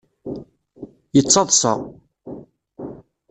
Yettaḍṣa. 1.15 1.73